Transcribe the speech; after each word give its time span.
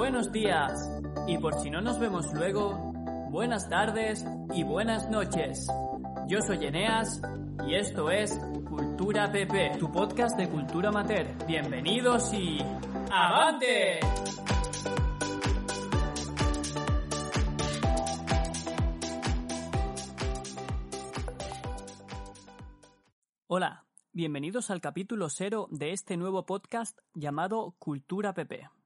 Buenos 0.00 0.32
días. 0.32 0.90
Y 1.28 1.36
por 1.36 1.60
si 1.60 1.68
no 1.68 1.82
nos 1.82 1.98
vemos 1.98 2.32
luego, 2.32 2.70
buenas 3.28 3.68
tardes 3.68 4.24
y 4.54 4.62
buenas 4.62 5.10
noches. 5.10 5.68
Yo 6.26 6.40
soy 6.40 6.64
Eneas 6.64 7.20
y 7.68 7.74
esto 7.74 8.10
es 8.10 8.34
Cultura 8.66 9.30
PP, 9.30 9.76
tu 9.78 9.92
podcast 9.92 10.38
de 10.38 10.48
cultura 10.48 10.88
amateur. 10.88 11.26
Bienvenidos 11.46 12.32
y 12.32 12.60
¡Avante! 13.12 14.00
Hola, 23.48 23.84
bienvenidos 24.12 24.70
al 24.70 24.80
capítulo 24.80 25.28
cero 25.28 25.68
de 25.70 25.92
este 25.92 26.16
nuevo 26.16 26.46
podcast 26.46 26.98
llamado 27.12 27.74
Cultura 27.78 28.32
PP. 28.32 28.79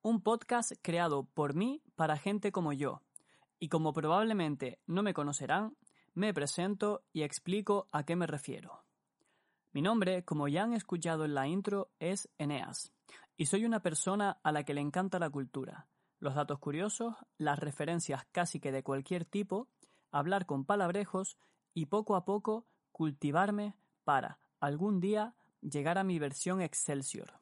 Un 0.00 0.22
podcast 0.22 0.72
creado 0.80 1.24
por 1.24 1.54
mí 1.54 1.82
para 1.96 2.16
gente 2.16 2.52
como 2.52 2.72
yo. 2.72 3.02
Y 3.58 3.68
como 3.68 3.92
probablemente 3.92 4.78
no 4.86 5.02
me 5.02 5.12
conocerán, 5.12 5.76
me 6.14 6.32
presento 6.32 7.02
y 7.12 7.22
explico 7.22 7.88
a 7.90 8.04
qué 8.04 8.14
me 8.14 8.28
refiero. 8.28 8.84
Mi 9.72 9.82
nombre, 9.82 10.24
como 10.24 10.46
ya 10.46 10.62
han 10.62 10.72
escuchado 10.72 11.24
en 11.24 11.34
la 11.34 11.48
intro, 11.48 11.90
es 11.98 12.28
Eneas, 12.38 12.92
y 13.36 13.46
soy 13.46 13.64
una 13.64 13.80
persona 13.80 14.38
a 14.44 14.52
la 14.52 14.62
que 14.62 14.72
le 14.72 14.80
encanta 14.80 15.18
la 15.18 15.30
cultura, 15.30 15.88
los 16.20 16.36
datos 16.36 16.60
curiosos, 16.60 17.14
las 17.36 17.58
referencias 17.58 18.24
casi 18.30 18.60
que 18.60 18.72
de 18.72 18.84
cualquier 18.84 19.24
tipo, 19.24 19.68
hablar 20.12 20.46
con 20.46 20.64
palabrejos 20.64 21.38
y 21.74 21.86
poco 21.86 22.14
a 22.14 22.24
poco 22.24 22.66
cultivarme 22.92 23.74
para, 24.04 24.38
algún 24.60 25.00
día, 25.00 25.34
llegar 25.60 25.98
a 25.98 26.04
mi 26.04 26.20
versión 26.20 26.60
Excelsior. 26.62 27.40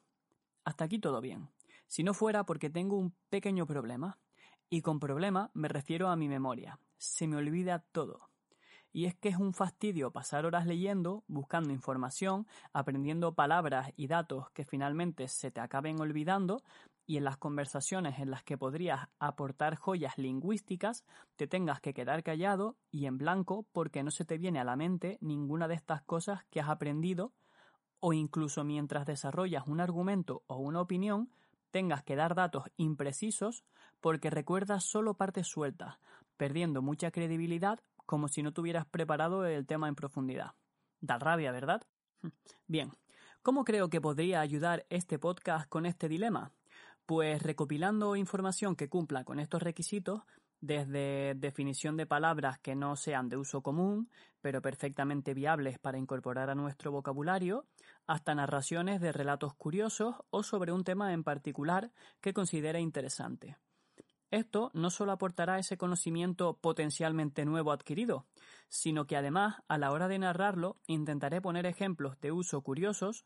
Hasta 0.64 0.84
aquí 0.84 0.98
todo 0.98 1.20
bien. 1.20 1.50
Si 1.86 2.02
no 2.02 2.14
fuera 2.14 2.44
porque 2.44 2.70
tengo 2.70 2.96
un 2.96 3.14
pequeño 3.28 3.66
problema. 3.66 4.18
Y 4.68 4.82
con 4.82 4.98
problema 4.98 5.50
me 5.54 5.68
refiero 5.68 6.08
a 6.08 6.16
mi 6.16 6.28
memoria. 6.28 6.78
Se 6.98 7.26
me 7.26 7.36
olvida 7.36 7.84
todo. 7.92 8.30
Y 8.92 9.04
es 9.04 9.14
que 9.14 9.28
es 9.28 9.36
un 9.36 9.52
fastidio 9.52 10.10
pasar 10.10 10.46
horas 10.46 10.66
leyendo, 10.66 11.22
buscando 11.28 11.72
información, 11.72 12.46
aprendiendo 12.72 13.34
palabras 13.34 13.92
y 13.96 14.06
datos 14.06 14.50
que 14.52 14.64
finalmente 14.64 15.28
se 15.28 15.50
te 15.50 15.60
acaben 15.60 16.00
olvidando 16.00 16.62
y 17.06 17.18
en 17.18 17.24
las 17.24 17.36
conversaciones 17.36 18.18
en 18.18 18.30
las 18.30 18.42
que 18.42 18.58
podrías 18.58 19.08
aportar 19.18 19.76
joyas 19.76 20.18
lingüísticas 20.18 21.04
te 21.36 21.46
tengas 21.46 21.80
que 21.80 21.94
quedar 21.94 22.22
callado 22.24 22.76
y 22.90 23.06
en 23.06 23.16
blanco 23.16 23.66
porque 23.72 24.02
no 24.02 24.10
se 24.10 24.24
te 24.24 24.38
viene 24.38 24.58
a 24.58 24.64
la 24.64 24.76
mente 24.76 25.18
ninguna 25.20 25.68
de 25.68 25.74
estas 25.74 26.02
cosas 26.02 26.44
que 26.50 26.60
has 26.60 26.68
aprendido 26.68 27.32
o 28.00 28.12
incluso 28.12 28.64
mientras 28.64 29.06
desarrollas 29.06 29.66
un 29.66 29.80
argumento 29.80 30.42
o 30.46 30.56
una 30.56 30.80
opinión 30.80 31.30
tengas 31.76 32.02
que 32.02 32.16
dar 32.16 32.34
datos 32.34 32.64
imprecisos 32.78 33.62
porque 34.00 34.30
recuerdas 34.30 34.82
solo 34.82 35.12
partes 35.12 35.46
sueltas, 35.46 35.98
perdiendo 36.38 36.80
mucha 36.80 37.10
credibilidad 37.10 37.80
como 38.06 38.28
si 38.28 38.42
no 38.42 38.54
tuvieras 38.54 38.86
preparado 38.86 39.44
el 39.44 39.66
tema 39.66 39.86
en 39.86 39.94
profundidad. 39.94 40.54
Da 41.02 41.18
rabia, 41.18 41.52
¿verdad? 41.52 41.82
Bien, 42.66 42.92
¿cómo 43.42 43.64
creo 43.64 43.90
que 43.90 44.00
podría 44.00 44.40
ayudar 44.40 44.86
este 44.88 45.18
podcast 45.18 45.68
con 45.68 45.84
este 45.84 46.08
dilema? 46.08 46.50
Pues 47.04 47.42
recopilando 47.42 48.16
información 48.16 48.74
que 48.74 48.88
cumpla 48.88 49.24
con 49.24 49.38
estos 49.38 49.62
requisitos, 49.62 50.22
desde 50.60 51.34
definición 51.34 51.96
de 51.96 52.06
palabras 52.06 52.58
que 52.58 52.74
no 52.74 52.96
sean 52.96 53.28
de 53.28 53.36
uso 53.36 53.62
común, 53.62 54.10
pero 54.40 54.62
perfectamente 54.62 55.34
viables 55.34 55.78
para 55.78 55.98
incorporar 55.98 56.50
a 56.50 56.54
nuestro 56.54 56.92
vocabulario, 56.92 57.66
hasta 58.06 58.34
narraciones 58.34 59.00
de 59.00 59.12
relatos 59.12 59.54
curiosos 59.54 60.16
o 60.30 60.42
sobre 60.42 60.72
un 60.72 60.84
tema 60.84 61.12
en 61.12 61.24
particular 61.24 61.92
que 62.20 62.32
considere 62.32 62.80
interesante. 62.80 63.56
Esto 64.30 64.70
no 64.74 64.90
solo 64.90 65.12
aportará 65.12 65.58
ese 65.58 65.78
conocimiento 65.78 66.58
potencialmente 66.58 67.44
nuevo 67.44 67.70
adquirido, 67.70 68.26
sino 68.68 69.06
que 69.06 69.16
además, 69.16 69.62
a 69.68 69.78
la 69.78 69.92
hora 69.92 70.08
de 70.08 70.18
narrarlo, 70.18 70.80
intentaré 70.86 71.40
poner 71.40 71.64
ejemplos 71.64 72.20
de 72.20 72.32
uso 72.32 72.60
curiosos 72.62 73.24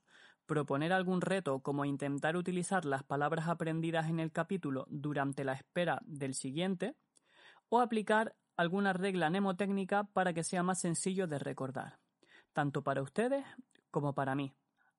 proponer 0.50 0.92
algún 0.92 1.20
reto 1.20 1.60
como 1.60 1.84
intentar 1.84 2.36
utilizar 2.36 2.84
las 2.84 3.04
palabras 3.04 3.46
aprendidas 3.46 4.08
en 4.08 4.18
el 4.18 4.32
capítulo 4.32 4.84
durante 4.90 5.44
la 5.44 5.52
espera 5.52 6.02
del 6.04 6.34
siguiente, 6.34 6.96
o 7.70 7.80
aplicar 7.80 8.36
alguna 8.56 8.92
regla 8.92 9.30
mnemotécnica 9.30 10.04
para 10.04 10.34
que 10.34 10.44
sea 10.44 10.62
más 10.62 10.80
sencillo 10.80 11.26
de 11.26 11.38
recordar, 11.38 11.98
tanto 12.52 12.82
para 12.82 13.00
ustedes 13.00 13.46
como 13.90 14.12
para 14.14 14.34
mí. 14.34 14.52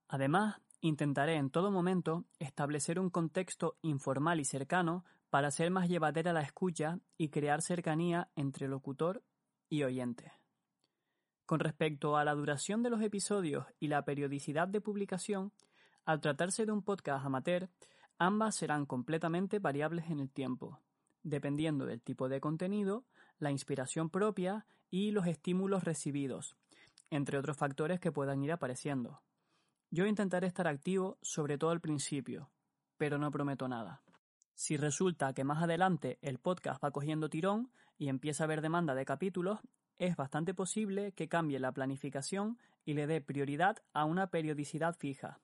Además, 0.07 0.59
intentaré 0.81 1.35
en 1.35 1.51
todo 1.51 1.69
momento 1.69 2.25
establecer 2.39 2.99
un 2.99 3.11
contexto 3.11 3.77
informal 3.83 4.39
y 4.39 4.45
cercano 4.45 5.05
para 5.29 5.49
hacer 5.49 5.69
más 5.69 5.87
llevadera 5.87 6.33
la 6.33 6.41
escucha 6.41 6.99
y 7.17 7.29
crear 7.29 7.61
cercanía 7.61 8.29
entre 8.35 8.67
locutor 8.67 9.23
y 9.69 9.83
oyente. 9.83 10.33
Con 11.45 11.59
respecto 11.59 12.17
a 12.17 12.25
la 12.25 12.33
duración 12.33 12.81
de 12.81 12.89
los 12.89 13.01
episodios 13.01 13.65
y 13.79 13.87
la 13.87 14.03
periodicidad 14.03 14.67
de 14.67 14.81
publicación, 14.81 15.53
al 16.03 16.19
tratarse 16.19 16.65
de 16.65 16.71
un 16.71 16.81
podcast 16.81 17.25
amateur, 17.25 17.69
ambas 18.17 18.55
serán 18.55 18.85
completamente 18.85 19.59
variables 19.59 20.09
en 20.09 20.19
el 20.19 20.31
tiempo, 20.31 20.79
dependiendo 21.23 21.85
del 21.85 22.01
tipo 22.01 22.29
de 22.29 22.39
contenido, 22.39 23.05
la 23.39 23.51
inspiración 23.51 24.09
propia 24.09 24.65
y 24.89 25.11
los 25.11 25.27
estímulos 25.27 25.83
recibidos, 25.83 26.55
entre 27.09 27.37
otros 27.37 27.57
factores 27.57 27.99
que 27.99 28.11
puedan 28.11 28.43
ir 28.43 28.51
apareciendo. 28.51 29.21
Yo 29.89 30.05
intentaré 30.05 30.47
estar 30.47 30.67
activo 30.67 31.17
sobre 31.21 31.57
todo 31.57 31.71
al 31.71 31.81
principio, 31.81 32.49
pero 32.97 33.17
no 33.17 33.31
prometo 33.31 33.67
nada. 33.67 34.01
Si 34.53 34.77
resulta 34.77 35.33
que 35.33 35.43
más 35.43 35.63
adelante 35.63 36.19
el 36.21 36.37
podcast 36.37 36.83
va 36.83 36.91
cogiendo 36.91 37.29
tirón 37.29 37.71
y 37.97 38.09
empieza 38.09 38.43
a 38.43 38.45
haber 38.45 38.61
demanda 38.61 38.95
de 38.95 39.05
capítulos, 39.05 39.59
es 39.97 40.15
bastante 40.15 40.53
posible 40.53 41.11
que 41.13 41.27
cambie 41.27 41.59
la 41.59 41.71
planificación 41.71 42.57
y 42.85 42.93
le 42.93 43.07
dé 43.07 43.21
prioridad 43.21 43.77
a 43.93 44.05
una 44.05 44.27
periodicidad 44.27 44.95
fija. 44.95 45.39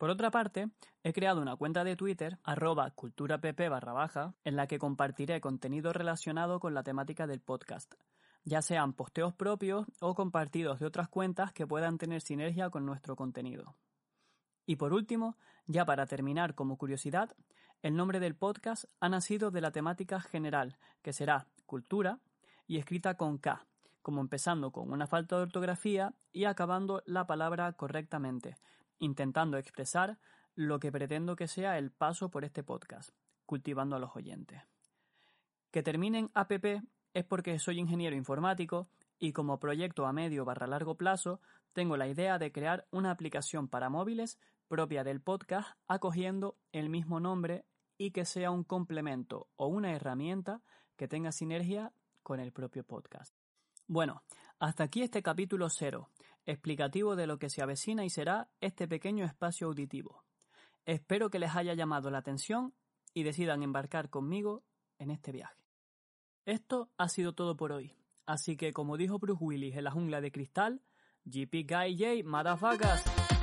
Por 0.00 0.08
otra 0.08 0.30
parte, 0.30 0.70
he 1.02 1.12
creado 1.12 1.42
una 1.42 1.56
cuenta 1.56 1.84
de 1.84 1.94
Twitter, 1.94 2.38
arroba 2.42 2.90
culturapp 2.90 3.44
barra 3.68 3.92
baja, 3.92 4.34
en 4.44 4.56
la 4.56 4.66
que 4.66 4.78
compartiré 4.78 5.42
contenido 5.42 5.92
relacionado 5.92 6.58
con 6.58 6.72
la 6.72 6.82
temática 6.82 7.26
del 7.26 7.42
podcast, 7.42 7.92
ya 8.42 8.62
sean 8.62 8.94
posteos 8.94 9.34
propios 9.34 9.86
o 10.00 10.14
compartidos 10.14 10.80
de 10.80 10.86
otras 10.86 11.10
cuentas 11.10 11.52
que 11.52 11.66
puedan 11.66 11.98
tener 11.98 12.22
sinergia 12.22 12.70
con 12.70 12.86
nuestro 12.86 13.14
contenido. 13.14 13.76
Y 14.64 14.76
por 14.76 14.94
último, 14.94 15.36
ya 15.66 15.84
para 15.84 16.06
terminar 16.06 16.54
como 16.54 16.78
curiosidad, 16.78 17.36
el 17.82 17.94
nombre 17.94 18.20
del 18.20 18.34
podcast 18.34 18.86
ha 19.00 19.10
nacido 19.10 19.50
de 19.50 19.60
la 19.60 19.70
temática 19.70 20.18
general, 20.18 20.78
que 21.02 21.12
será 21.12 21.46
cultura 21.66 22.20
y 22.66 22.78
escrita 22.78 23.18
con 23.18 23.36
K, 23.36 23.66
como 24.00 24.22
empezando 24.22 24.70
con 24.70 24.90
una 24.92 25.06
falta 25.06 25.36
de 25.36 25.42
ortografía 25.42 26.14
y 26.32 26.46
acabando 26.46 27.02
la 27.04 27.26
palabra 27.26 27.74
correctamente, 27.74 28.56
intentando 29.00 29.58
expresar 29.58 30.18
lo 30.54 30.78
que 30.78 30.92
pretendo 30.92 31.34
que 31.34 31.48
sea 31.48 31.78
el 31.78 31.90
paso 31.90 32.30
por 32.30 32.44
este 32.44 32.62
podcast, 32.62 33.10
cultivando 33.46 33.96
a 33.96 33.98
los 33.98 34.14
oyentes. 34.14 34.62
Que 35.72 35.82
terminen 35.82 36.30
app 36.34 36.52
es 37.12 37.24
porque 37.24 37.58
soy 37.58 37.78
ingeniero 37.78 38.14
informático 38.14 38.88
y 39.18 39.32
como 39.32 39.58
proyecto 39.58 40.06
a 40.06 40.12
medio 40.12 40.44
barra 40.44 40.66
largo 40.66 40.96
plazo 40.96 41.40
tengo 41.72 41.96
la 41.96 42.08
idea 42.08 42.38
de 42.38 42.52
crear 42.52 42.86
una 42.90 43.10
aplicación 43.10 43.68
para 43.68 43.90
móviles 43.90 44.38
propia 44.68 45.02
del 45.02 45.20
podcast 45.20 45.76
acogiendo 45.88 46.56
el 46.72 46.90
mismo 46.90 47.18
nombre 47.20 47.64
y 47.98 48.12
que 48.12 48.24
sea 48.24 48.50
un 48.50 48.64
complemento 48.64 49.48
o 49.56 49.66
una 49.66 49.92
herramienta 49.92 50.62
que 50.96 51.08
tenga 51.08 51.32
sinergia 51.32 51.92
con 52.22 52.40
el 52.40 52.52
propio 52.52 52.84
podcast. 52.84 53.34
Bueno, 53.86 54.22
hasta 54.58 54.84
aquí 54.84 55.02
este 55.02 55.22
capítulo 55.22 55.68
cero, 55.68 56.10
explicativo 56.46 57.16
de 57.16 57.26
lo 57.26 57.38
que 57.38 57.50
se 57.50 57.62
avecina 57.62 58.04
y 58.04 58.10
será 58.10 58.50
este 58.60 58.88
pequeño 58.88 59.24
espacio 59.24 59.66
auditivo. 59.66 60.24
Espero 60.84 61.30
que 61.30 61.38
les 61.38 61.54
haya 61.54 61.74
llamado 61.74 62.10
la 62.10 62.18
atención 62.18 62.74
y 63.14 63.22
decidan 63.22 63.62
embarcar 63.62 64.10
conmigo 64.10 64.62
en 64.98 65.10
este 65.10 65.32
viaje. 65.32 65.64
Esto 66.44 66.90
ha 66.96 67.08
sido 67.08 67.34
todo 67.34 67.56
por 67.56 67.72
hoy, 67.72 67.96
así 68.26 68.56
que 68.56 68.72
como 68.72 68.96
dijo 68.96 69.18
Bruce 69.18 69.44
Willis 69.44 69.76
en 69.76 69.84
la 69.84 69.90
jungla 69.90 70.20
de 70.20 70.32
cristal, 70.32 70.82
GP 71.24 71.66
Guy 71.68 71.98
J, 71.98 72.28
motherfuckers. 72.28 73.39